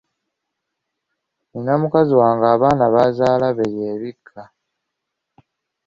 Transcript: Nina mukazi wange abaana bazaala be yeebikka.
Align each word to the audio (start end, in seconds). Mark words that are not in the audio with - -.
Nina 1.51 1.73
mukazi 1.81 2.13
wange 2.21 2.45
abaana 2.55 2.85
bazaala 2.93 3.47
be 3.57 3.65
yeebikka. 3.77 4.43